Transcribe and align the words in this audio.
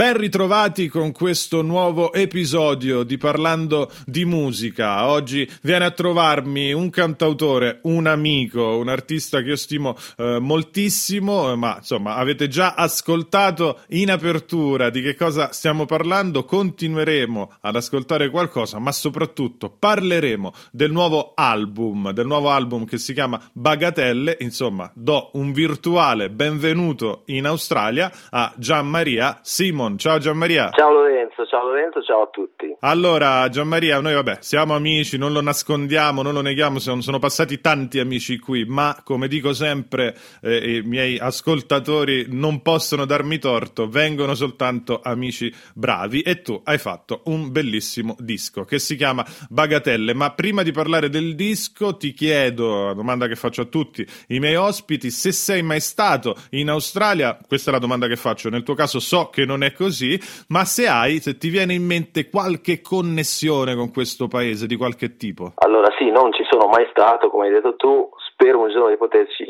Ben 0.00 0.16
ritrovati 0.16 0.88
con 0.88 1.12
questo 1.12 1.60
nuovo 1.60 2.14
episodio 2.14 3.02
di 3.02 3.18
Parlando 3.18 3.92
di 4.06 4.24
musica. 4.24 5.06
Oggi 5.06 5.46
viene 5.60 5.84
a 5.84 5.90
trovarmi 5.90 6.72
un 6.72 6.88
cantautore, 6.88 7.80
un 7.82 8.06
amico, 8.06 8.78
un 8.78 8.88
artista 8.88 9.42
che 9.42 9.48
io 9.48 9.56
stimo 9.56 9.94
eh, 10.16 10.38
moltissimo, 10.40 11.54
ma 11.54 11.76
insomma 11.76 12.14
avete 12.14 12.48
già 12.48 12.72
ascoltato 12.72 13.80
in 13.88 14.10
apertura 14.10 14.88
di 14.88 15.02
che 15.02 15.14
cosa 15.14 15.52
stiamo 15.52 15.84
parlando. 15.84 16.46
Continueremo 16.46 17.56
ad 17.60 17.76
ascoltare 17.76 18.30
qualcosa, 18.30 18.78
ma 18.78 18.92
soprattutto 18.92 19.68
parleremo 19.68 20.54
del 20.72 20.92
nuovo 20.92 21.32
album, 21.34 22.12
del 22.12 22.26
nuovo 22.26 22.48
album 22.48 22.86
che 22.86 22.96
si 22.96 23.12
chiama 23.12 23.38
Bagatelle. 23.52 24.38
Insomma, 24.40 24.90
do 24.94 25.28
un 25.34 25.52
virtuale 25.52 26.30
benvenuto 26.30 27.24
in 27.26 27.44
Australia 27.44 28.10
a 28.30 28.54
Gianmaria 28.56 29.40
Simon. 29.42 29.88
Ciao 29.98 30.18
Gianmaria. 30.18 30.70
Ciao 30.76 30.92
Lorenzo, 30.92 31.09
ciao 31.50 31.66
Lorenzo, 31.66 32.02
ciao 32.02 32.22
a 32.22 32.28
tutti. 32.28 32.76
Allora, 32.80 33.48
Gianmaria, 33.48 34.00
noi 34.00 34.14
vabbè, 34.14 34.38
siamo 34.40 34.74
amici, 34.74 35.18
non 35.18 35.32
lo 35.32 35.42
nascondiamo, 35.42 36.22
non 36.22 36.32
lo 36.32 36.40
neghiamo, 36.40 36.78
sono 36.78 37.18
passati 37.18 37.60
tanti 37.60 37.98
amici 37.98 38.38
qui, 38.38 38.64
ma 38.64 39.00
come 39.04 39.28
dico 39.28 39.52
sempre, 39.52 40.16
eh, 40.42 40.76
i 40.76 40.82
miei 40.82 41.18
ascoltatori 41.18 42.26
non 42.28 42.62
possono 42.62 43.04
darmi 43.04 43.38
torto, 43.38 43.88
vengono 43.88 44.34
soltanto 44.34 45.00
amici 45.02 45.52
bravi 45.74 46.22
e 46.22 46.42
tu 46.42 46.60
hai 46.64 46.78
fatto 46.78 47.22
un 47.24 47.50
bellissimo 47.50 48.16
disco 48.18 48.64
che 48.64 48.78
si 48.78 48.96
chiama 48.96 49.24
Bagatelle, 49.48 50.14
ma 50.14 50.32
prima 50.32 50.62
di 50.62 50.72
parlare 50.72 51.08
del 51.08 51.34
disco 51.34 51.96
ti 51.96 52.12
chiedo, 52.12 52.86
la 52.86 52.94
domanda 52.94 53.26
che 53.26 53.36
faccio 53.36 53.62
a 53.62 53.66
tutti 53.66 54.06
i 54.28 54.38
miei 54.38 54.56
ospiti, 54.56 55.10
se 55.10 55.32
sei 55.32 55.62
mai 55.62 55.80
stato 55.80 56.36
in 56.50 56.70
Australia, 56.70 57.38
questa 57.46 57.70
è 57.70 57.72
la 57.72 57.80
domanda 57.80 58.06
che 58.06 58.16
faccio, 58.16 58.48
nel 58.48 58.62
tuo 58.62 58.74
caso 58.74 59.00
so 59.00 59.28
che 59.30 59.44
non 59.44 59.62
è 59.62 59.72
così, 59.72 60.20
ma 60.48 60.64
se 60.64 60.86
hai, 60.86 61.19
se 61.20 61.36
ti 61.36 61.48
viene 61.48 61.74
in 61.74 61.84
mente 61.84 62.28
qualche 62.28 62.80
connessione 62.80 63.74
con 63.74 63.92
questo 63.92 64.26
paese 64.26 64.66
di 64.66 64.76
qualche 64.76 65.16
tipo. 65.16 65.52
Allora 65.56 65.88
sì, 65.96 66.10
non 66.10 66.32
ci 66.32 66.44
sono 66.48 66.66
mai 66.66 66.86
stato, 66.90 67.30
come 67.30 67.46
hai 67.46 67.52
detto 67.52 67.76
tu, 67.76 68.10
spero 68.32 68.60
un 68.60 68.70
giorno 68.70 68.88
di 68.88 68.96
poterci 68.96 69.44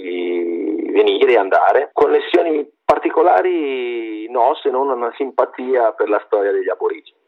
venire 0.92 1.32
e 1.32 1.38
andare. 1.38 1.90
Connessioni 1.92 2.68
particolari 2.84 4.28
no, 4.30 4.54
se 4.60 4.70
non 4.70 4.88
una 4.88 5.12
simpatia 5.16 5.92
per 5.92 6.08
la 6.08 6.22
storia 6.26 6.52
degli 6.52 6.68
aborigeni. 6.68 7.18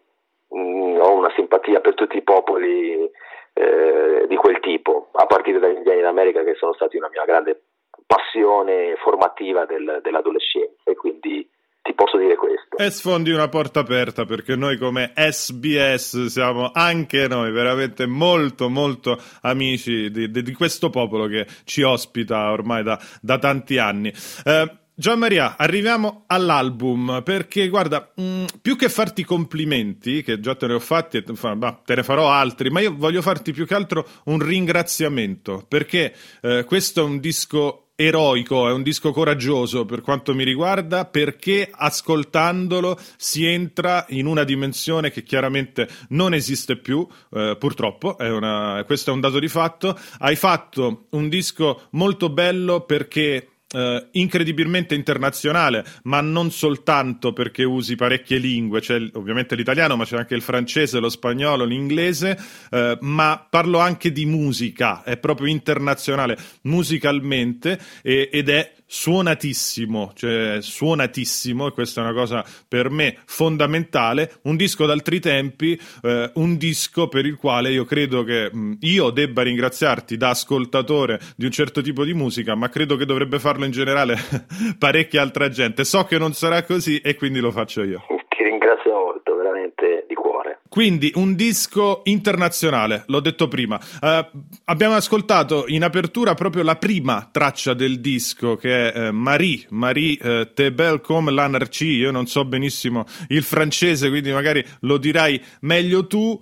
Mm, 0.55 1.01
ho 1.01 1.15
una 1.15 1.33
simpatia 1.35 1.81
per 1.81 1.95
tutti 1.95 2.17
i 2.17 2.23
popoli 2.23 3.11
eh, 3.55 4.27
di 4.27 4.37
quel 4.37 4.61
tipo, 4.61 5.09
a 5.13 5.27
partire 5.27 5.59
dagli 5.59 5.77
indiani 5.77 6.01
d'America 6.01 6.43
che 6.43 6.55
sono 6.55 6.75
stati 6.75 6.97
una 6.97 7.09
mia 7.11 7.25
grande 7.25 7.63
passione 8.07 8.97
formativa 8.97 9.65
del, 9.65 10.01
dell'adolescenza 10.03 10.91
e 10.91 10.95
quindi 10.95 11.49
ti 11.83 11.95
posso 11.95 12.17
dire 12.17 12.37
questo. 12.37 12.77
E 12.77 12.91
sfondi 12.91 13.31
una 13.31 13.49
porta 13.49 13.81
aperta 13.81 14.25
perché 14.25 14.57
noi 14.57 14.79
come 14.79 15.13
SBS 15.15 16.27
siamo 16.27 16.71
anche 16.73 17.27
noi 17.29 17.51
veramente 17.51 18.07
molto 18.07 18.69
molto 18.69 19.19
amici 19.43 20.11
di, 20.11 20.31
di, 20.31 20.43
di 20.43 20.53
questo 20.55 20.89
popolo 20.89 21.27
che 21.27 21.47
ci 21.65 21.83
ospita 21.83 22.51
ormai 22.51 22.83
da, 22.83 22.99
da 23.21 23.39
tanti 23.39 23.79
anni. 23.79 24.13
Eh, 24.45 24.77
Gian 24.95 25.19
Maria, 25.19 25.57
arriviamo 25.57 26.25
all'album 26.27 27.23
perché 27.25 27.69
guarda, 27.69 28.13
mh, 28.15 28.23
mm, 28.23 28.45
più 28.61 28.77
che 28.77 28.89
farti 28.89 29.25
complimenti, 29.25 30.23
che 30.23 30.39
già 30.39 30.55
te 30.55 30.67
ne 30.67 30.75
ho 30.75 30.79
fatti, 30.79 31.23
te 31.23 31.95
ne 31.95 32.03
farò 32.03 32.31
altri, 32.31 32.71
ma 32.71 32.81
io 32.81 32.95
voglio 32.95 33.23
farti 33.23 33.53
più 33.53 33.67
che 33.67 33.75
altro 33.75 34.07
un 34.27 34.39
ringraziamento 34.39 35.65
perché 35.67 36.15
eh, 36.43 36.65
questo 36.65 37.01
è 37.01 37.05
un 37.05 37.19
disco 37.21 37.82
eroico, 37.95 38.69
è 38.69 38.73
un 38.73 38.83
disco 38.83 39.13
coraggioso 39.13 39.85
per 39.85 40.01
quanto 40.01 40.35
mi 40.35 40.45
riguarda, 40.45 41.05
perché 41.05 41.69
ascoltandolo 41.71 42.99
si 43.17 43.45
entra 43.45 44.05
in 44.09 44.27
una 44.27 44.45
dimensione 44.45 45.11
che 45.11 45.23
chiaramente 45.23 45.89
non 46.09 46.35
esiste 46.35 46.77
più, 46.77 47.07
eh, 47.31 47.57
purtroppo, 47.59 48.17
è 48.19 48.31
una, 48.31 48.83
questo 48.87 49.11
è 49.11 49.15
un 49.15 49.21
dato 49.21 49.39
di 49.39 49.49
fatto. 49.49 49.99
Hai 50.19 50.37
fatto 50.37 51.07
un 51.11 51.29
disco 51.29 51.89
molto 51.91 52.31
bello 52.31 52.81
perché 52.81 53.52
Uh, 53.73 54.07
incredibilmente 54.13 54.95
internazionale, 54.95 55.83
ma 56.03 56.21
non 56.21 56.51
soltanto 56.51 57.33
perché 57.33 57.65
usi 57.65 57.97
parecchie 57.97 58.37
lingue, 58.37 58.81
c'è 58.81 59.01
ovviamente 59.15 59.55
l'italiano, 59.55 59.97
ma 59.97 60.05
c'è 60.05 60.19
anche 60.19 60.35
il 60.35 60.43
francese, 60.43 60.99
lo 60.99 61.09
spagnolo, 61.09 61.65
l'inglese, 61.65 62.39
uh, 62.71 62.99
ma 63.01 63.47
parlo 63.49 63.79
anche 63.79 64.13
di 64.13 64.27
musica, 64.27 65.03
è 65.03 65.17
proprio 65.17 65.49
internazionale 65.49 66.37
musicalmente 66.63 67.81
e, 68.03 68.29
ed 68.31 68.51
è 68.51 68.73
suonatissimo, 68.93 70.13
cioè 70.15 70.59
suonatissimo, 70.61 71.67
e 71.67 71.73
questa 71.73 72.03
è 72.03 72.05
una 72.05 72.13
cosa 72.13 72.45
per 72.69 72.91
me 72.91 73.17
fondamentale, 73.25 74.33
un 74.43 74.57
disco 74.57 74.85
d'altri 74.85 75.19
tempi, 75.19 75.81
eh, 76.03 76.31
un 76.35 76.59
disco 76.59 77.09
per 77.09 77.25
il 77.25 77.37
quale 77.37 77.71
io 77.71 77.87
credo 77.87 78.23
che 78.23 78.51
mh, 78.53 78.77
io 78.81 79.09
debba 79.09 79.43
ringraziarti 79.43 80.19
da 80.19 80.29
ascoltatore 80.29 81.19
di 81.37 81.47
un 81.47 81.51
certo 81.51 81.81
tipo 81.81 82.05
di 82.05 82.13
musica, 82.13 82.55
ma 82.55 82.69
credo 82.69 82.97
che 82.97 83.07
dovrebbe 83.07 83.39
farlo 83.39 83.65
in 83.65 83.71
generale 83.71 84.15
parecchia 84.79 85.23
altra 85.23 85.49
gente. 85.49 85.85
So 85.85 86.05
che 86.05 86.19
non 86.19 86.35
sarà 86.35 86.63
così 86.63 86.99
e 86.99 87.17
quindi 87.17 87.41
lo 87.41 87.51
faccio 87.51 87.83
io. 87.83 88.05
Ti 88.29 88.43
ringrazio 88.43 88.93
molto, 88.93 89.35
veramente 89.35 90.05
di 90.07 90.15
cuore. 90.15 90.61
Quindi 90.73 91.13
un 91.17 91.35
disco 91.35 92.01
internazionale, 92.05 93.05
l'ho 93.09 93.21
detto 93.21 93.47
prima. 93.47 93.79
Uh, 94.01 94.27
abbiamo 94.65 94.95
ascoltato 94.95 95.65
in 95.67 95.85
apertura 95.85 96.33
proprio 96.33 96.63
la 96.63 96.77
prima 96.77 97.29
traccia 97.31 97.75
del 97.75 98.01
disco 98.01 98.57
che 98.57 98.91
è 98.91 99.09
uh, 99.11 99.13
Marie, 99.13 99.67
Marie 99.69 100.17
uh, 100.19 100.51
Te 100.55 100.73
belle 100.73 101.03
comme 101.03 101.31
l'anarchie. 101.31 101.99
Io 101.99 102.11
non 102.11 102.25
so 102.25 102.47
benissimo 102.47 103.05
il 103.29 103.43
francese, 103.43 104.09
quindi 104.09 104.33
magari 104.33 104.65
lo 104.81 104.97
dirai 104.97 105.39
meglio 105.61 106.07
tu. 106.07 106.41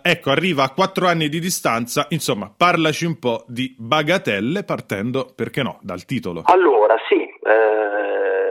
ecco, 0.00 0.30
arriva 0.30 0.62
a 0.62 0.70
quattro 0.70 1.08
anni 1.08 1.28
di 1.28 1.40
distanza. 1.40 2.06
Insomma, 2.10 2.54
parlaci 2.56 3.04
un 3.04 3.18
po' 3.18 3.44
di 3.48 3.74
bagatelle 3.76 4.62
partendo, 4.62 5.32
perché 5.34 5.64
no, 5.64 5.80
dal 5.82 6.04
titolo. 6.04 6.42
Allora, 6.44 6.94
sì, 7.08 7.18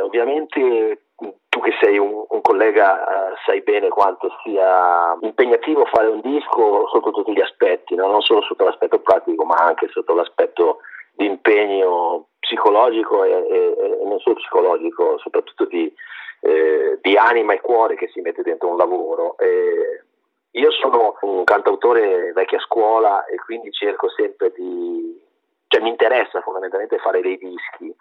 ovviamente 0.03 1.10
tu 1.51 1.59
che 1.59 1.73
sei 1.81 1.97
un, 1.97 2.23
un 2.29 2.39
collega 2.39 2.94
uh, 2.94 3.35
sai 3.45 3.62
bene 3.62 3.89
quanto 3.89 4.31
sia 4.41 5.17
impegnativo 5.19 5.84
fare 5.84 6.07
un 6.07 6.22
disco 6.22 6.88
sotto 6.88 7.12
tutti 7.12 7.34
gli 7.34 7.41
aspetti, 7.41 7.94
no? 7.94 8.07
non 8.07 8.22
solo 8.22 8.41
sotto 8.44 8.63
l'aspetto 8.63 9.00
pratico 9.01 9.44
ma 9.44 9.56
anche 9.56 9.89
sotto 9.89 10.13
l'aspetto 10.13 10.78
di 11.12 11.25
impegno 11.25 12.28
psicologico 12.39 13.25
e, 13.25 13.31
e, 13.31 13.75
e 13.78 14.06
non 14.06 14.17
solo 14.19 14.35
psicologico, 14.35 15.17
soprattutto 15.17 15.66
di, 15.66 15.94
eh, 16.39 16.97
di, 17.01 17.17
anima 17.17 17.51
e 17.51 17.59
cuore 17.59 17.95
che 17.95 18.07
si 18.13 18.22
mette 18.22 18.44
dentro 18.44 18.69
un 18.69 18.78
lavoro. 18.78 19.38
E 19.38 20.03
io 20.51 20.72
sono 20.72 21.18
un 21.19 21.44
cantautore 21.44 22.31
vecchia 22.31 22.59
scuola 22.59 23.25
e 23.25 23.35
quindi 23.35 23.73
cerco 23.73 24.09
sempre 24.09 24.53
di... 24.56 25.22
cioè 25.68 25.81
mi 25.81 25.89
interessa 25.89 26.39
fondamentalmente 26.39 26.97
fare 27.00 27.19
dei 27.19 27.38
dischi 27.38 27.94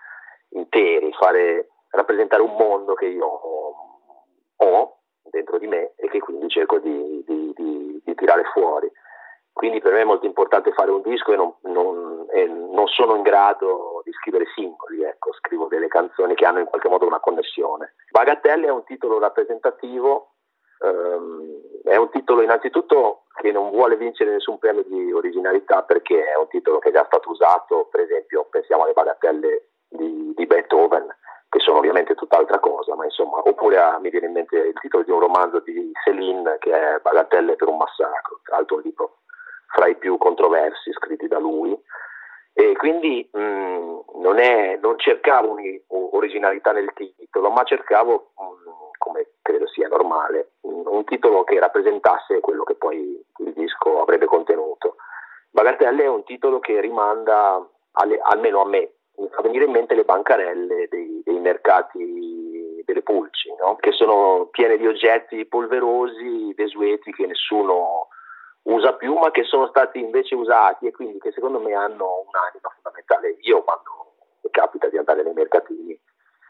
interi, 0.50 1.12
fare 1.18 1.66
rappresentare 1.90 2.42
un 2.42 2.54
mondo 2.56 2.94
che 2.94 3.06
io 3.06 3.26
ho 3.26 4.98
dentro 5.30 5.58
di 5.58 5.66
me 5.66 5.92
e 5.96 6.08
che 6.08 6.18
quindi 6.18 6.48
cerco 6.48 6.78
di, 6.78 7.22
di, 7.26 7.52
di, 7.54 8.02
di 8.04 8.14
tirare 8.14 8.44
fuori. 8.52 8.90
Quindi 9.52 9.80
per 9.80 9.92
me 9.92 10.00
è 10.00 10.04
molto 10.04 10.26
importante 10.26 10.72
fare 10.72 10.90
un 10.90 11.02
disco 11.02 11.32
e 11.32 11.36
non, 11.36 11.54
non, 11.62 12.26
e 12.30 12.46
non 12.46 12.86
sono 12.86 13.16
in 13.16 13.22
grado 13.22 14.00
di 14.04 14.12
scrivere 14.12 14.46
singoli, 14.54 15.02
ecco, 15.02 15.32
scrivo 15.34 15.66
delle 15.66 15.88
canzoni 15.88 16.34
che 16.34 16.46
hanno 16.46 16.60
in 16.60 16.66
qualche 16.66 16.88
modo 16.88 17.06
una 17.06 17.20
connessione. 17.20 17.94
Bagatelle 18.10 18.68
è 18.68 18.70
un 18.70 18.84
titolo 18.84 19.18
rappresentativo, 19.18 20.34
um, 20.78 21.60
è 21.84 21.96
un 21.96 22.08
titolo 22.10 22.42
innanzitutto 22.42 23.24
che 23.34 23.52
non 23.52 23.70
vuole 23.70 23.96
vincere 23.96 24.30
nessun 24.30 24.58
premio 24.58 24.84
di 24.84 25.12
originalità 25.12 25.82
perché 25.82 26.30
è 26.30 26.36
un 26.36 26.48
titolo 26.48 26.78
che 26.78 26.88
è 26.88 26.92
già 26.92 27.04
stato 27.04 27.30
usato, 27.30 27.88
per 27.90 28.00
esempio 28.00 28.46
pensiamo 28.48 28.84
alle 28.84 28.92
bagatelle 28.92 29.68
di, 29.88 30.32
di 30.34 30.46
Beethoven, 30.46 31.06
che 31.50 31.58
sono 31.58 31.78
ovviamente 31.78 32.14
tutt'altra 32.14 32.60
cosa, 32.60 32.94
ma 32.94 33.04
insomma, 33.04 33.38
oppure 33.38 33.76
ah, 33.76 33.98
mi 33.98 34.08
viene 34.08 34.26
in 34.26 34.32
mente 34.32 34.56
il 34.56 34.78
titolo 34.80 35.02
di 35.02 35.10
un 35.10 35.18
romanzo 35.18 35.58
di 35.58 35.90
Céline 36.04 36.56
che 36.60 36.70
è 36.70 37.00
Bagatelle 37.02 37.56
per 37.56 37.68
un 37.68 37.76
massacro, 37.76 38.38
tra 38.44 38.56
l'altro 38.56 38.76
un 38.76 38.82
libro 38.82 39.16
fra 39.66 39.88
i 39.88 39.96
più 39.96 40.16
controversi 40.16 40.92
scritti 40.92 41.26
da 41.26 41.40
lui. 41.40 41.76
E 42.52 42.76
quindi 42.76 43.28
mh, 43.32 43.40
mm, 43.40 43.98
non, 44.20 44.38
è, 44.38 44.78
non, 44.80 44.96
cercavo 44.98 45.56
un'originalità 45.88 46.70
nel 46.70 46.92
titolo, 46.94 47.50
ma 47.50 47.64
cercavo, 47.64 48.30
mh, 48.36 48.42
mm, 48.44 48.72
come 48.98 49.26
credo 49.42 49.66
sia 49.66 49.88
normale, 49.88 50.52
un 50.60 51.02
titolo 51.04 51.42
che 51.42 51.58
rappresentasse 51.58 52.38
quello 52.38 52.62
che 52.62 52.74
poi 52.76 53.20
il 53.38 53.52
disco 53.54 54.02
avrebbe 54.02 54.26
contenuto. 54.26 54.96
Bagatelle 55.50 56.04
è 56.04 56.08
un 56.08 56.22
titolo 56.22 56.60
che 56.60 56.80
rimanda 56.80 57.66
alle, 57.92 58.20
almeno 58.22 58.60
a 58.60 58.68
me 58.68 58.92
mi 59.20 59.28
fa 59.30 59.42
venire 59.42 59.64
in 59.64 59.72
mente 59.72 59.94
le 59.94 60.04
bancarelle 60.04 60.88
dei 60.88 61.19
mercati 61.40 62.82
delle 62.84 63.02
pulci, 63.02 63.52
no? 63.60 63.76
che 63.76 63.92
sono 63.92 64.48
piene 64.50 64.76
di 64.76 64.86
oggetti 64.86 65.44
polverosi, 65.46 66.52
desueti 66.54 67.12
che 67.12 67.26
nessuno 67.26 68.08
usa 68.62 68.94
più, 68.94 69.14
ma 69.14 69.30
che 69.30 69.44
sono 69.44 69.66
stati 69.68 70.00
invece 70.00 70.34
usati 70.34 70.86
e 70.86 70.92
quindi 70.92 71.18
che 71.18 71.32
secondo 71.32 71.60
me 71.60 71.72
hanno 71.74 72.24
un'anima 72.26 72.70
fondamentale. 72.74 73.36
Io 73.40 73.62
quando 73.62 74.14
mi 74.42 74.50
capita 74.50 74.88
di 74.88 74.98
andare 74.98 75.22
nei 75.22 75.32
mercatini 75.32 75.98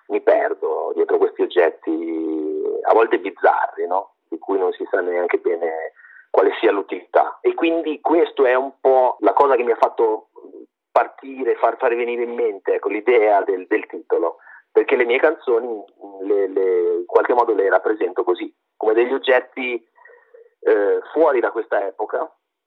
mi 0.09 0.21
perdo 0.21 0.93
dietro 0.95 1.19
questi 1.19 1.43
oggetti 1.43 2.79
a 2.83 2.93
volte 2.93 3.19
bizzarri, 3.19 3.87
no? 3.87 4.15
di 4.29 4.39
cui 4.39 4.59
non 4.59 4.73
si 4.73 4.87
sa 4.91 5.01
neanche 5.01 5.39
bene 5.39 5.93
quale 6.31 6.53
sia 6.61 6.73
l'utilità. 6.73 7.39
E 7.43 7.55
quindi 7.55 8.01
questo 8.01 8.45
è 8.45 8.55
un 8.55 8.73
po' 8.81 9.17
la 9.21 9.33
cosa 9.33 9.57
che 9.57 9.63
mi 9.63 9.73
ha 9.73 9.77
fatto 9.77 10.29
partire, 10.91 11.57
far, 11.57 11.77
fare 11.77 11.95
venire 11.95 12.23
in 12.23 12.35
mente 12.35 12.75
ecco, 12.75 12.89
l'idea 12.89 13.43
del, 13.43 13.67
del, 13.67 13.87
titolo, 13.87 14.39
perché 14.73 14.97
le 14.97 15.05
mie 15.05 15.19
canzoni 15.19 15.85
le, 16.23 16.49
le, 16.49 16.95
in 16.99 17.07
qualche 17.07 17.35
modo 17.35 17.55
le 17.55 17.69
rappresento 17.69 18.23
così, 18.25 18.53
come 18.77 18.95
degli 18.95 19.13
oggetti 19.13 19.75
eh, 20.61 21.01
fuori 21.13 21.41
da 21.41 21.51
questa 21.51 21.87
epoca, 21.87 22.23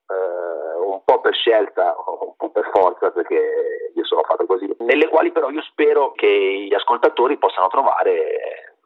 eh, 0.08 0.80
un 0.86 1.02
po' 1.04 1.22
per 1.22 1.34
scelta, 1.34 1.96
un 2.06 2.36
po' 2.36 2.52
per 2.52 2.70
forza, 2.74 3.12
perché 3.12 3.92
io 3.94 4.06
sono 4.06 4.24
fatto 4.24 4.46
così, 4.46 4.70
nelle 4.80 5.08
quali 5.08 5.32
però 5.32 5.50
io 5.50 5.62
spero 5.62 6.12
che 6.12 6.66
gli 6.68 6.74
ascoltatori 6.74 7.38
possano 7.38 7.68
trovare 7.68 8.78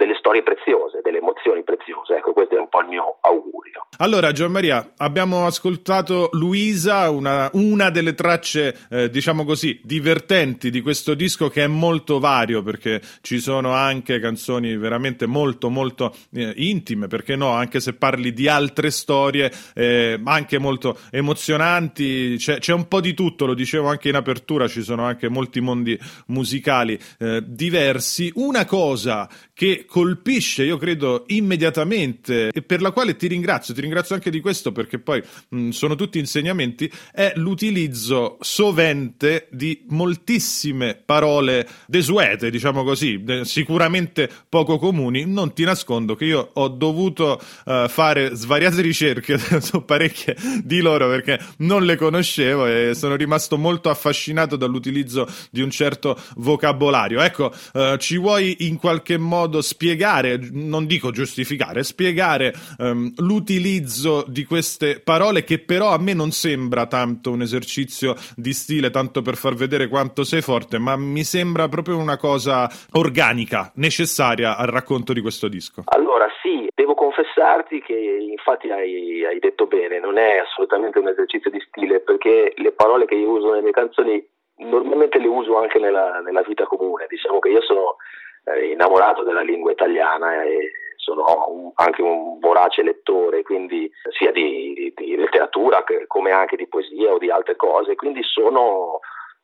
delle 0.00 0.14
storie 0.14 0.42
preziose, 0.42 1.02
delle 1.02 1.18
emozioni 1.18 1.62
preziose. 1.62 2.16
Ecco, 2.16 2.32
questo 2.32 2.56
è 2.56 2.58
un 2.58 2.68
po' 2.68 2.80
il 2.80 2.88
mio 2.88 3.18
augurio. 3.20 3.69
Allora, 4.02 4.32
Gian 4.32 4.50
Maria, 4.50 4.94
abbiamo 4.96 5.44
ascoltato 5.44 6.30
Luisa, 6.32 7.10
una, 7.10 7.50
una 7.52 7.90
delle 7.90 8.14
tracce, 8.14 8.74
eh, 8.88 9.10
diciamo 9.10 9.44
così, 9.44 9.78
divertenti 9.84 10.70
di 10.70 10.80
questo 10.80 11.12
disco 11.12 11.50
che 11.50 11.64
è 11.64 11.66
molto 11.66 12.18
vario 12.18 12.62
perché 12.62 13.02
ci 13.20 13.40
sono 13.40 13.72
anche 13.72 14.18
canzoni 14.18 14.74
veramente 14.78 15.26
molto, 15.26 15.68
molto 15.68 16.16
eh, 16.32 16.50
intime, 16.56 17.08
perché 17.08 17.36
no, 17.36 17.50
anche 17.50 17.78
se 17.78 17.92
parli 17.92 18.32
di 18.32 18.48
altre 18.48 18.90
storie, 18.90 19.52
eh, 19.74 20.18
anche 20.24 20.56
molto 20.56 20.98
emozionanti, 21.10 22.36
c'è, 22.38 22.58
c'è, 22.58 22.72
un 22.72 22.88
po' 22.88 23.02
di 23.02 23.12
tutto, 23.12 23.44
lo 23.44 23.52
dicevo 23.52 23.88
anche 23.88 24.08
in 24.08 24.14
apertura, 24.14 24.66
ci 24.66 24.80
sono 24.80 25.04
anche 25.04 25.28
molti 25.28 25.60
mondi 25.60 25.98
musicali 26.28 26.98
eh, 27.18 27.42
diversi. 27.46 28.32
Una 28.36 28.64
cosa 28.64 29.28
che 29.52 29.84
colpisce, 29.86 30.64
io 30.64 30.78
credo, 30.78 31.24
immediatamente 31.26 32.48
e 32.50 32.62
per 32.62 32.80
la 32.80 32.92
quale 32.92 33.14
ti 33.16 33.26
ringrazio, 33.26 33.74
ti 33.74 33.80
ringrazio 33.80 33.88
anche 34.14 34.30
di 34.30 34.40
questo 34.40 34.72
perché 34.72 34.98
poi 34.98 35.22
mh, 35.48 35.70
sono 35.70 35.94
tutti 35.94 36.18
insegnamenti, 36.18 36.90
è 37.12 37.32
l'utilizzo 37.36 38.38
sovente 38.40 39.48
di 39.50 39.84
moltissime 39.88 41.00
parole 41.04 41.66
desuete, 41.86 42.50
diciamo 42.50 42.84
così, 42.84 43.22
sicuramente 43.42 44.30
poco 44.48 44.78
comuni. 44.78 45.24
Non 45.26 45.52
ti 45.52 45.64
nascondo 45.64 46.14
che 46.14 46.24
io 46.24 46.50
ho 46.54 46.68
dovuto 46.68 47.40
uh, 47.64 47.88
fare 47.88 48.34
svariate 48.34 48.80
ricerche 48.80 49.38
su 49.60 49.84
parecchie 49.84 50.36
di 50.62 50.80
loro 50.80 51.08
perché 51.08 51.38
non 51.58 51.84
le 51.84 51.96
conoscevo 51.96 52.66
e 52.66 52.94
sono 52.94 53.16
rimasto 53.16 53.58
molto 53.58 53.90
affascinato 53.90 54.56
dall'utilizzo 54.56 55.26
di 55.50 55.60
un 55.60 55.70
certo 55.70 56.18
vocabolario. 56.36 57.20
Ecco, 57.20 57.52
uh, 57.72 57.96
ci 57.96 58.18
vuoi 58.18 58.56
in 58.60 58.76
qualche 58.76 59.18
modo 59.18 59.60
spiegare, 59.60 60.38
non 60.52 60.86
dico 60.86 61.10
giustificare, 61.10 61.82
spiegare 61.82 62.54
um, 62.78 63.12
l'utilizzo 63.16 63.79
di 63.80 64.44
queste 64.44 65.00
parole 65.02 65.44
che 65.44 65.58
però 65.58 65.88
a 65.90 65.98
me 65.98 66.14
non 66.14 66.30
sembra 66.30 66.86
tanto 66.86 67.30
un 67.30 67.42
esercizio 67.42 68.14
di 68.36 68.52
stile, 68.52 68.90
tanto 68.90 69.22
per 69.22 69.36
far 69.36 69.54
vedere 69.54 69.88
quanto 69.88 70.24
sei 70.24 70.42
forte, 70.42 70.78
ma 70.78 70.96
mi 70.96 71.24
sembra 71.24 71.68
proprio 71.68 71.96
una 71.96 72.16
cosa 72.16 72.68
organica, 72.92 73.72
necessaria 73.76 74.56
al 74.56 74.68
racconto 74.68 75.12
di 75.12 75.20
questo 75.20 75.48
disco. 75.48 75.82
Allora 75.86 76.28
sì, 76.42 76.68
devo 76.74 76.94
confessarti 76.94 77.80
che 77.82 77.94
infatti 77.94 78.70
hai, 78.70 79.24
hai 79.24 79.38
detto 79.38 79.66
bene, 79.66 79.98
non 79.98 80.18
è 80.18 80.38
assolutamente 80.38 80.98
un 80.98 81.08
esercizio 81.08 81.50
di 81.50 81.60
stile 81.68 82.00
perché 82.00 82.52
le 82.56 82.72
parole 82.72 83.06
che 83.06 83.14
io 83.14 83.30
uso 83.30 83.50
nelle 83.50 83.62
mie 83.62 83.72
canzoni 83.72 84.24
normalmente 84.56 85.18
le 85.18 85.28
uso 85.28 85.56
anche 85.58 85.78
nella, 85.78 86.20
nella 86.20 86.42
vita 86.42 86.64
comune, 86.64 87.06
diciamo 87.08 87.38
che 87.38 87.48
io 87.48 87.62
sono 87.62 87.96
eh, 88.44 88.72
innamorato 88.72 89.22
della 89.22 89.42
lingua 89.42 89.72
italiana 89.72 90.42
e 90.42 90.70
sono 91.00 91.72
anche 91.74 92.02
un 92.02 92.38
vorace 92.38 92.82
lettore, 92.82 93.42
quindi 93.42 93.90
sia 94.16 94.30
di, 94.30 94.92
di, 94.94 95.16
letteratura 95.16 95.82
che, 95.82 96.06
come 96.06 96.30
anche 96.30 96.56
di 96.56 96.68
poesia 96.68 97.12
o 97.12 97.18
di 97.18 97.30
altre 97.30 97.56
cose, 97.56 97.94
quindi 97.94 98.22
sono 98.22 99.00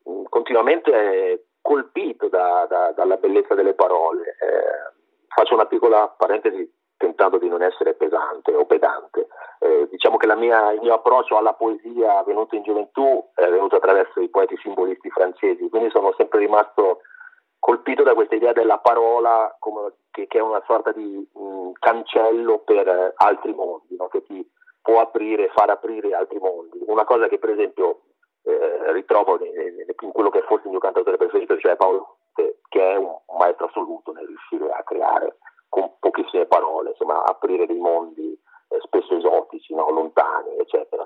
mm, 0.09 0.25
continuamente 0.29 1.47
colpito 1.63 2.29
da, 2.29 2.67
da, 2.69 2.93
dalla 2.95 3.17
bellezza 3.17 3.55
delle 3.55 3.75
parole. 3.75 4.37
Eh, 4.41 4.95
faccio 5.29 5.55
una 5.55 5.67
piccola 5.67 6.09
parentesi 6.17 6.71
tentando 6.97 7.39
di 7.39 7.49
non 7.49 7.63
essere 7.63 7.95
pesante 7.95 8.55
o 8.55 8.65
pedante. 8.67 9.27
Eh, 9.59 9.89
diciamo 9.91 10.17
che 10.17 10.27
mia, 10.37 10.73
il 10.73 10.81
mio 10.81 10.95
approccio 10.95 11.37
alla 11.37 11.55
poesia 11.55 12.23
venuto 12.25 12.55
in 12.55 12.63
gioventù 12.63 13.31
è 13.35 13.49
venuto 13.49 13.77
attraverso 13.77 14.21
i 14.21 14.29
poeti 14.29 14.57
simbolisti 14.59 15.11
francesi, 15.11 15.69
quindi 15.69 15.91
sono 15.91 16.15
sempre 16.17 16.41
rimasto 16.41 17.01
colpito 17.67 18.05
da 18.05 18.15
questa 18.15 18.37
idea 18.37 18.53
della 18.53 18.79
parola 18.79 19.57
come, 19.59 19.95
che, 20.13 20.29
che, 20.29 20.39
è 20.39 20.41
una 20.41 20.63
sorta 20.69 20.93
di 20.93 21.03
mh, 21.03 21.73
cancello 21.81 22.61
per 22.61 22.87
eh, 22.87 23.13
altri 23.17 23.53
mondi, 23.55 23.97
no? 23.97 24.07
che 24.07 24.23
ti 24.23 24.49
può 24.81 25.01
aprire, 25.01 25.51
far 25.53 25.71
aprire 25.71 26.15
altri 26.15 26.39
mondi. 26.39 26.79
Una 26.87 27.03
cosa 27.03 27.27
che 27.27 27.41
per 27.41 27.51
esempio 27.51 28.03
eh, 28.45 28.93
ritrovo 28.93 29.41
in 29.43 30.13
quello 30.13 30.31
che 30.31 30.39
è 30.39 30.43
forse 30.43 30.67
il 30.67 30.71
mio 30.71 30.79
cantatore 30.79 31.17
preferito, 31.17 31.59
cioè 31.59 31.75
Paolo, 31.75 32.19
che 32.35 32.93
è 32.93 32.95
un 32.95 33.19
maestro 33.37 33.67
assoluto 33.67 34.13
nel 34.13 34.27
riuscire 34.27 34.71
a 34.71 34.85
creare 34.85 35.39
con 35.69 35.91
pochissime 35.99 36.47
parole, 36.47 36.91
insomma, 36.91 37.25
aprire 37.25 37.67
dei 37.67 37.81
mondi 37.81 38.33
eh, 38.69 38.79
spesso 38.83 39.17
esotici, 39.17 39.75
no? 39.75 39.91
lontani, 39.91 40.57
eccetera. 40.59 41.05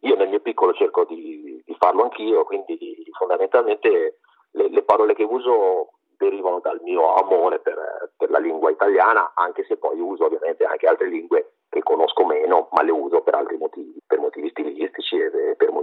Io 0.00 0.16
nel 0.16 0.30
mio 0.30 0.40
piccolo 0.40 0.72
cerco 0.72 1.04
di, 1.04 1.62
di 1.66 1.76
farlo 1.78 2.04
anch'io, 2.04 2.44
quindi 2.44 3.04
fondamentalmente 3.12 4.20
le, 4.52 4.70
le 4.70 4.82
parole 4.84 5.12
che 5.12 5.24
uso 5.24 5.97
derivano 6.18 6.60
dal 6.60 6.80
mio 6.82 7.14
amore 7.14 7.60
per, 7.60 8.10
per, 8.16 8.30
la 8.30 8.38
lingua 8.38 8.70
italiana, 8.70 9.32
anche 9.34 9.64
se 9.64 9.76
poi 9.76 9.98
uso 10.00 10.26
ovviamente 10.26 10.64
anche 10.64 10.86
altre 10.86 11.08
lingue 11.08 11.52
che 11.70 11.82
conosco 11.82 12.24
meno, 12.24 12.68
ma 12.72 12.82
le 12.82 12.90
uso 12.90 13.22
per 13.22 13.34
altri 13.34 13.56
motivi, 13.56 14.00
per 14.06 14.18
motivi 14.18 14.50
stilistici 14.50 15.16
e 15.16 15.54
per 15.56 15.70
motivi, 15.70 15.77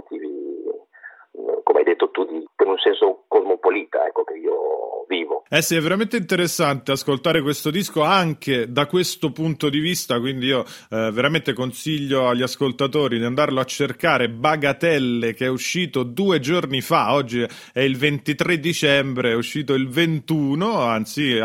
come 1.66 1.80
hai 1.80 1.84
detto 1.84 2.10
tu, 2.12 2.24
per 2.54 2.68
un 2.68 2.78
senso 2.78 3.24
cosmopolita 3.26 4.06
ecco, 4.06 4.22
che 4.22 4.34
io 4.34 5.04
vivo. 5.08 5.42
Eh 5.48 5.62
sì, 5.62 5.74
è 5.74 5.80
veramente 5.80 6.16
interessante 6.16 6.92
ascoltare 6.92 7.42
questo 7.42 7.70
disco 7.70 8.02
anche 8.02 8.70
da 8.70 8.86
questo 8.86 9.32
punto 9.32 9.68
di 9.68 9.80
vista, 9.80 10.20
quindi 10.20 10.46
io 10.46 10.60
eh, 10.90 11.10
veramente 11.10 11.54
consiglio 11.54 12.28
agli 12.28 12.42
ascoltatori 12.42 13.18
di 13.18 13.24
andarlo 13.24 13.58
a 13.58 13.64
cercare 13.64 14.28
Bagatelle 14.28 15.34
che 15.34 15.46
è 15.46 15.48
uscito 15.48 16.04
due 16.04 16.38
giorni 16.38 16.80
fa, 16.80 17.12
oggi 17.12 17.44
è 17.72 17.80
il 17.80 17.96
23 17.96 18.60
dicembre, 18.60 19.32
è 19.32 19.34
uscito 19.34 19.74
il 19.74 19.88
21, 19.88 20.80
anzi 20.80 21.36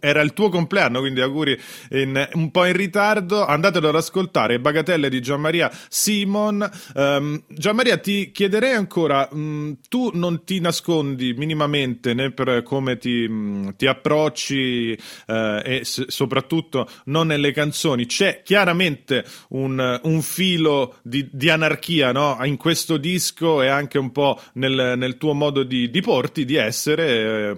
era 0.00 0.20
il 0.22 0.32
tuo 0.32 0.48
compleanno, 0.48 1.00
quindi 1.00 1.20
auguri 1.20 1.58
in, 1.90 2.26
un 2.32 2.50
po' 2.50 2.64
in 2.64 2.72
ritardo, 2.74 3.44
andatelo 3.44 3.90
ad 3.90 3.96
ascoltare, 3.96 4.60
Bagatelle 4.60 5.10
di 5.10 5.20
Gianmaria 5.20 5.70
Simon. 5.88 6.70
Um, 6.94 7.42
Gianmaria 7.48 7.98
ti 7.98 8.30
chiederei 8.32 8.72
ancora, 8.72 9.28
um, 9.42 9.76
tu 9.88 10.10
non 10.14 10.44
ti 10.44 10.60
nascondi 10.60 11.34
minimamente 11.34 12.14
né 12.14 12.30
per 12.32 12.62
come 12.62 12.98
ti 12.98 13.10
Mm, 13.32 13.70
ti, 13.76 13.86
approcci 13.86 14.92
eh, 15.26 15.62
e 15.64 15.84
s- 15.84 16.06
soprattutto 16.08 16.88
non 17.06 17.26
nelle 17.28 17.52
canzoni. 17.52 18.06
C'è 18.06 18.42
chiaramente 18.44 19.24
un, 19.50 20.00
un 20.02 20.22
filo 20.22 20.96
di, 21.02 21.28
di 21.30 21.48
anarchia 21.48 22.12
no? 22.12 22.38
in 22.44 22.56
questo 22.56 22.96
disco 22.96 23.62
e 23.62 23.68
anche 23.68 23.98
un 23.98 24.12
po' 24.12 24.40
nel, 24.54 24.94
nel 24.96 25.16
tuo 25.16 25.34
modo 25.34 25.62
di, 25.62 25.90
di 25.90 26.00
porti, 26.00 26.44
di 26.44 26.56
essere 26.56 27.54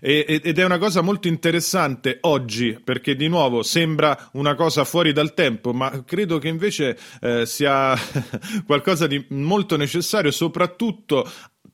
eh, 0.00 0.40
ed 0.44 0.58
è 0.58 0.64
una 0.64 0.78
cosa 0.78 1.00
molto 1.00 1.28
interessante 1.28 2.18
oggi 2.22 2.78
perché 2.82 3.14
di 3.16 3.28
nuovo 3.28 3.62
sembra 3.62 4.30
una 4.32 4.54
cosa 4.54 4.84
fuori 4.84 5.12
dal 5.12 5.34
tempo 5.34 5.72
ma 5.72 6.02
credo 6.04 6.38
che 6.38 6.48
invece 6.48 6.98
eh, 7.20 7.46
sia 7.46 7.96
qualcosa 8.66 9.06
di 9.06 9.24
molto 9.28 9.76
necessario 9.76 10.30
soprattutto 10.30 11.23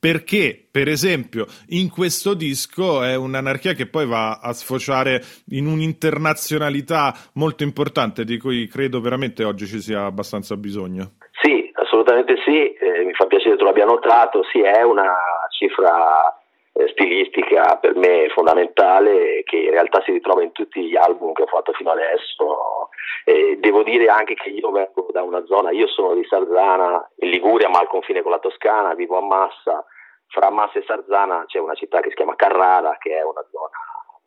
perché, 0.01 0.67
per 0.71 0.87
esempio, 0.87 1.45
in 1.69 1.89
questo 1.91 2.33
disco 2.33 3.03
è 3.03 3.15
un'anarchia 3.15 3.73
che 3.73 3.85
poi 3.85 4.07
va 4.07 4.39
a 4.41 4.51
sfociare 4.51 5.21
in 5.49 5.67
un'internazionalità 5.67 7.13
molto 7.33 7.61
importante 7.61 8.23
di 8.23 8.39
cui 8.39 8.67
credo 8.67 8.99
veramente 8.99 9.43
oggi 9.43 9.67
ci 9.67 9.79
sia 9.79 10.05
abbastanza 10.05 10.55
bisogno. 10.57 11.11
Sì, 11.41 11.69
assolutamente 11.73 12.33
sì, 12.43 12.73
eh, 12.73 13.05
mi 13.05 13.13
fa 13.13 13.27
piacere 13.27 13.51
che 13.51 13.57
tu 13.57 13.65
l'abbia 13.65 13.85
notato, 13.85 14.41
sì, 14.51 14.61
è 14.61 14.81
una 14.81 15.13
cifra 15.51 16.40
eh, 16.73 16.87
stilistica 16.89 17.77
per 17.77 17.95
me 17.95 18.29
fondamentale 18.29 19.43
che 19.43 19.57
in 19.57 19.71
realtà 19.71 20.01
si 20.03 20.11
ritrova 20.11 20.43
in 20.43 20.51
tutti 20.51 20.81
gli 20.83 20.95
album 20.95 21.33
che 21.33 21.43
ho 21.43 21.47
fatto 21.47 21.73
fino 21.73 21.91
adesso. 21.91 22.89
E 23.25 23.57
devo 23.59 23.83
dire 23.83 24.07
anche 24.07 24.33
che 24.33 24.49
io 24.49 24.71
vengo 24.71 25.07
da 25.11 25.21
una 25.21 25.45
zona, 25.45 25.71
io 25.71 25.87
sono 25.87 26.13
di 26.13 26.25
Sarzana, 26.25 27.09
in 27.17 27.29
Liguria 27.29 27.69
ma 27.69 27.79
al 27.79 27.87
confine 27.87 28.21
con 28.21 28.31
la 28.31 28.39
Toscana, 28.39 28.93
vivo 28.93 29.17
a 29.17 29.21
Massa, 29.21 29.85
fra 30.27 30.49
Massa 30.49 30.79
e 30.79 30.83
Sarzana 30.85 31.43
c'è 31.45 31.59
una 31.59 31.75
città 31.75 31.99
che 31.99 32.09
si 32.09 32.15
chiama 32.15 32.35
Carrara, 32.35 32.97
che 32.97 33.17
è 33.17 33.23
una 33.23 33.45
zona 33.51 33.77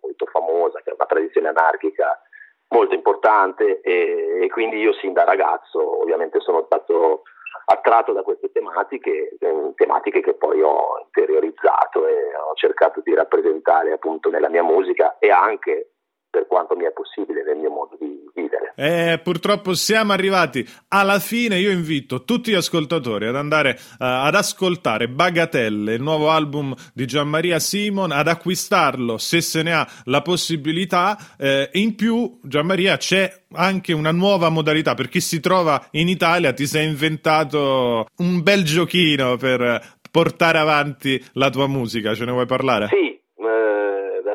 molto 0.01 0.27
famosa 0.27 0.83
tradizione 1.15 1.49
anarchica 1.49 2.21
molto 2.69 2.95
importante 2.95 3.81
e, 3.81 4.41
e, 4.43 4.49
quindi 4.49 4.79
io 4.79 4.93
sin 4.95 5.13
da 5.13 5.25
ragazzo 5.25 6.01
ovviamente 6.03 6.41
sono 6.41 6.65
stato 6.67 7.23
attratto 7.67 8.13
da 8.13 8.23
queste 8.23 8.51
tematiche, 8.53 9.37
eh, 9.39 9.73
tematiche 9.75 10.21
che 10.21 10.35
poi 10.35 10.61
ho 10.63 11.01
interiorizzato 11.05 12.07
e 12.07 12.35
ho 12.37 12.55
cercato 12.55 13.01
di 13.03 13.15
rappresentare 13.15 13.93
appunto 13.93 14.31
nella 14.31 14.49
mia 14.49 14.63
musica 14.63 15.19
e 15.19 15.31
anche 15.31 15.91
per 16.31 16.47
quanto 16.47 16.75
mi 16.77 16.85
è 16.85 16.91
possibile 16.91 17.45
nel 17.45 17.57
mio 17.57 17.71
modo 17.71 17.97
di 17.99 18.29
vivere. 18.45 18.65
Eh, 18.77 19.21
purtroppo 19.23 19.75
siamo 19.75 20.13
arrivati 20.13 20.67
alla 20.89 21.19
fine. 21.19 21.59
Io 21.59 21.71
invito 21.71 22.25
tutti 22.25 22.51
gli 22.51 22.55
ascoltatori 22.55 23.27
ad 23.27 23.37
andare 23.37 23.71
uh, 23.71 23.97
ad 23.99 24.35
ascoltare 24.35 25.09
Bagatelle, 25.09 25.95
il 25.95 26.03
nuovo 26.03 26.31
album 26.31 26.75
di 26.93 27.07
Gianmaria 27.07 27.59
Simon, 27.59 28.11
ad 28.11 28.29
acquistarlo 28.29 29.19
se 29.19 29.41
se 29.41 29.63
ne 29.63 29.75
ha 29.75 29.87
la 30.05 30.23
possibilità. 30.23 31.17
Eh, 31.39 31.71
in 31.75 31.95
più, 31.95 32.41
Gianmaria, 32.43 32.97
c'è 32.97 33.31
anche 33.53 33.93
una 33.93 34.13
nuova 34.13 34.49
modalità. 34.49 34.95
Per 34.95 35.09
chi 35.09 35.21
si 35.21 35.41
trova 35.41 35.87
in 35.93 36.09
Italia, 36.09 36.53
ti 36.53 36.67
sei 36.67 36.89
inventato 36.89 38.07
un 38.17 38.43
bel 38.43 38.65
giochino 38.65 39.37
per 39.37 39.81
portare 40.11 40.59
avanti 40.59 41.23
la 41.35 41.51
tua 41.51 41.69
musica. 41.69 42.15
Ce 42.15 42.25
ne 42.25 42.33
vuoi 42.33 42.47
parlare? 42.47 42.89
Sì, 42.89 43.15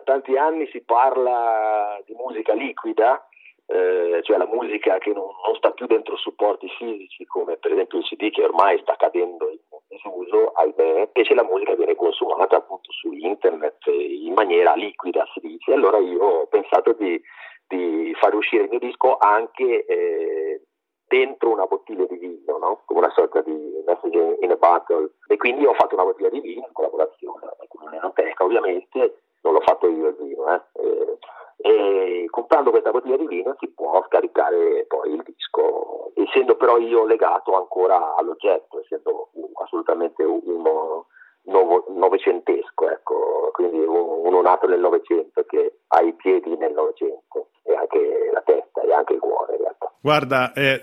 tanti 0.09 0.35
anni 0.35 0.67
si 0.71 0.81
parla 0.81 2.01
di 2.03 2.13
musica 2.13 2.53
liquida, 2.53 3.28
eh, 3.71 4.21
cioè 4.23 4.37
la 4.37 4.47
musica 4.47 4.97
che 4.97 5.13
non, 5.13 5.29
non, 5.45 5.55
sta 5.55 5.69
più 5.71 5.85
dentro 5.85 6.17
supporti 6.17 6.67
fisici 6.69 7.23
come 7.25 7.57
per 7.57 7.71
esempio 7.71 7.99
il 7.99 8.05
CD 8.05 8.31
che 8.31 8.43
ormai 8.43 8.79
sta 8.79 8.95
cadendo 8.95 9.47
in 9.47 9.59
disuso, 9.87 10.51
ahimè, 10.53 11.09
invece 11.13 11.33
la 11.35 11.43
musica 11.43 11.75
viene 11.75 11.95
consumata 11.95 12.57
appunto 12.57 12.91
su 12.91 13.11
internet 13.11 13.85
in 13.87 14.33
maniera 14.33 14.73
liquida 14.73 15.25
si 15.33 15.39
dice. 15.41 15.73
Allora 15.73 15.97
io 15.97 16.23
ho 16.23 16.45
pensato 16.47 16.93
di, 16.93 17.21
di 17.67 18.15
fare 18.19 18.35
uscire 18.35 18.63
il 18.63 18.69
mio 18.69 18.79
disco 18.79 19.17
anche 19.17 19.85
eh, 19.85 20.61
dentro 21.07 21.51
una 21.51 21.65
bottiglia 21.65 22.05
di 22.05 22.17
vino, 22.17 22.57
no? 22.57 22.81
come 22.85 22.99
una 22.99 23.11
sorta 23.11 23.41
di 23.41 23.83
message 23.85 24.37
in 24.41 24.51
a 24.51 24.55
bottle. 24.55 25.13
E 25.27 25.37
quindi 25.37 25.65
ho 25.65 25.73
fatto 25.73 25.95
una 25.95 26.05
bottiglia 26.05 26.29
di 26.29 26.39
vino 26.39 26.65
in 26.65 26.73
collaborazione 26.73 27.47
con 27.67 27.87
un'enoteca 27.87 28.43
ovviamente 28.43 29.21
non 29.41 29.53
l'ho 29.53 29.61
fatto 29.61 29.87
io 29.87 30.09
il 30.09 30.15
vino, 30.19 30.53
eh. 30.53 30.61
Questa 32.89 32.91
bottiglia 32.91 33.17
di 33.17 33.27
vino 33.27 33.55
si 33.59 33.67
può 33.69 34.03
scaricare 34.07 34.85
poi 34.87 35.13
il 35.13 35.23
disco, 35.23 36.11
essendo 36.15 36.55
però 36.55 36.77
io 36.77 37.05
legato 37.05 37.55
ancora 37.55 38.15
all'oggetto, 38.15 38.79
essendo 38.81 39.29
assolutamente 39.63 40.23
uno 40.23 41.05
novecentesco, 41.43 42.89
ecco, 42.89 43.49
quindi 43.53 43.79
uno 43.79 44.41
nato 44.41 44.67
nel 44.67 44.79
Novecento 44.79 45.43
che 45.45 45.79
ha 45.87 46.01
i 46.01 46.13
piedi 46.13 46.55
nel 46.57 46.73
Novecento 46.73 47.47
e 47.63 47.75
anche 47.75 48.29
la 48.31 48.41
testa 48.41 48.81
e 48.81 48.93
anche 48.93 49.13
il 49.13 49.19
cuore 49.19 49.55
in 49.55 49.61
realtà. 49.61 49.91
Guarda, 50.09 50.53
eh, 50.53 50.81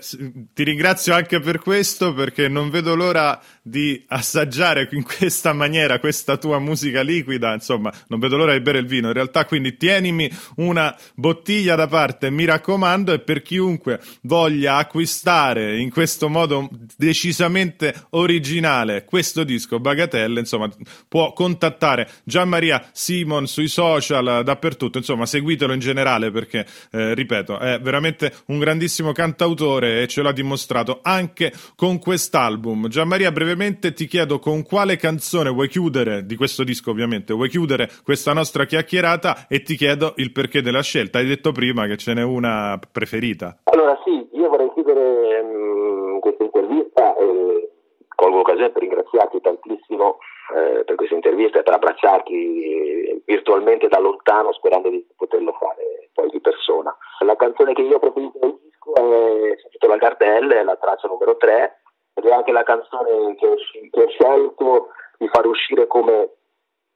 ti 0.53 0.63
ringrazio 0.63 1.13
anche 1.13 1.41
per 1.41 1.59
questo 1.59 2.13
perché 2.13 2.47
non 2.47 2.69
vedo 2.69 2.95
l'ora 2.95 3.37
di 3.61 4.01
assaggiare 4.07 4.87
in 4.93 5.03
questa 5.03 5.51
maniera 5.51 5.99
questa 5.99 6.37
tua 6.37 6.59
musica 6.59 7.01
liquida, 7.01 7.51
insomma, 7.53 7.91
non 8.07 8.19
vedo 8.19 8.37
l'ora 8.37 8.53
di 8.53 8.61
bere 8.61 8.79
il 8.79 8.85
vino. 8.85 9.07
In 9.07 9.13
realtà, 9.13 9.43
quindi 9.43 9.75
tienimi 9.75 10.31
una 10.55 10.95
bottiglia 11.13 11.75
da 11.75 11.87
parte, 11.87 12.29
mi 12.29 12.45
raccomando, 12.45 13.11
e 13.11 13.19
per 13.19 13.41
chiunque 13.41 13.99
voglia 14.21 14.77
acquistare 14.77 15.77
in 15.77 15.89
questo 15.89 16.29
modo 16.29 16.69
decisamente 16.95 18.05
originale 18.11 19.03
questo 19.03 19.43
disco 19.43 19.81
Bagatelle, 19.81 20.39
insomma, 20.39 20.69
può 21.09 21.33
contattare 21.33 22.07
Gianmaria 22.23 22.87
Simon 22.93 23.45
sui 23.45 23.67
social, 23.67 24.41
dappertutto, 24.45 24.97
insomma, 24.97 25.25
seguitelo 25.25 25.73
in 25.73 25.79
generale 25.81 26.31
perché, 26.31 26.65
eh, 26.91 27.13
ripeto, 27.13 27.59
è 27.59 27.81
veramente 27.81 28.33
un 28.45 28.59
grandissimo 28.59 29.15
cantautore 29.17 30.03
e 30.03 30.07
ce 30.07 30.21
l'ha 30.21 30.31
dimostrato 30.31 30.99
anche 31.01 31.51
con 31.75 31.97
quest'album. 31.97 32.87
Gianmaria, 32.87 33.31
brevemente 33.31 33.91
ti 33.91 34.05
chiedo 34.05 34.37
con 34.37 34.61
quale 34.61 34.95
canzone 34.95 35.49
vuoi 35.49 35.69
chiudere, 35.69 36.23
di 36.27 36.35
questo 36.35 36.63
disco 36.63 36.91
ovviamente, 36.91 37.33
vuoi 37.33 37.49
chiudere 37.49 37.89
questa 38.03 38.31
nostra 38.31 38.65
chiacchierata 38.65 39.47
e 39.49 39.63
ti 39.63 39.75
chiedo 39.75 40.13
il 40.17 40.31
perché 40.31 40.61
della 40.61 40.83
scelta. 40.83 41.17
Hai 41.17 41.25
detto 41.25 41.51
prima 41.51 41.87
che 41.87 41.97
ce 41.97 42.13
n'è 42.13 42.21
una 42.21 42.79
preferita. 42.91 43.57
Allora 43.63 43.99
sì, 44.05 44.29
io 44.33 44.49
vorrei 44.49 44.69
chiudere 44.75 45.39
um, 45.41 46.19
questa 46.19 46.43
intervista 46.43 47.15
e 47.17 47.71
colgo 48.13 48.37
l'occasione 48.37 48.69
per 48.69 48.83
ringraziarti 48.83 49.41
tantissimo 49.41 50.19
eh, 50.53 50.83
per 50.85 50.95
questa 50.95 51.15
intervista 51.15 51.59
e 51.59 51.63
per 51.63 51.73
abbracciarti 51.73 53.23
virtualmente 53.25 53.87
da 53.87 53.99
lontano 53.99 54.53
sperando 54.53 54.89
di 54.89 55.03
poterlo 55.17 55.53
fare 55.59 56.09
poi 56.13 56.29
di 56.29 56.39
persona. 56.39 56.95
La 57.25 57.35
canzone 57.35 57.73
che 57.73 57.81
io 57.81 57.97
ho 57.97 57.99
preferito 57.99 58.39
del 58.39 58.57
disco 58.63 58.95
è, 58.95 59.55
si 59.57 59.65
intitola 59.65 59.97
Gardelle, 59.97 60.59
è 60.59 60.63
la 60.63 60.76
traccia 60.87 61.07
numero 61.07 61.35
3 61.35 61.81
ed 62.13 62.25
è 62.25 62.31
anche 62.31 62.51
la 62.51 62.63
canzone 62.63 63.35
che, 63.35 63.55
che 63.91 64.01
ho 64.01 64.07
scelto 64.07 64.87
di 65.17 65.27
far 65.27 65.45
uscire 65.45 65.85
come 65.87 66.31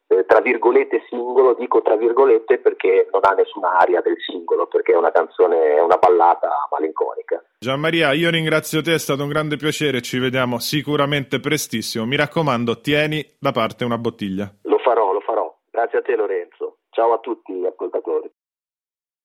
eh, 0.08 0.26
tra 0.26 0.40
virgolette 0.40 1.04
singolo, 1.10 1.54
dico 1.54 1.82
tra 1.82 1.96
virgolette 1.96 2.58
perché 2.60 3.08
non 3.12 3.22
ha 3.24 3.34
nessuna 3.34 3.78
aria 3.78 4.02
del 4.02 4.16
singolo, 4.20 4.68
perché 4.68 4.94
è 4.94 4.98
una 4.98 5.12
canzone, 5.12 5.76
è 5.76 5.82
una 5.82 5.98
ballata 5.98 6.50
malinconica. 6.72 7.44
Gianmaria, 7.60 8.14
io 8.14 8.30
ringrazio 8.30 8.82
te, 8.82 8.94
è 8.94 9.00
stato 9.00 9.24
un 9.24 9.30
grande 9.30 9.58
piacere, 9.58 10.02
ci 10.02 10.20
vediamo 10.20 10.60
sicuramente 10.60 11.40
prestissimo. 11.40 12.06
Mi 12.06 12.16
raccomando, 12.16 12.82
tieni 12.82 13.24
da 13.40 13.52
parte 13.52 13.86
una 13.86 13.98
bottiglia. 13.98 14.52
Lo 14.64 14.80
farò, 14.80 15.14
lo 15.14 15.22
farò. 15.22 15.54
Grazie 15.70 16.00
a 16.00 16.02
te 16.02 16.16
Lorenzo. 16.16 16.78
Ciao 16.90 17.14
a 17.14 17.20
tutti 17.20 17.54
gli 17.54 17.66
ascoltatori. 17.66 18.30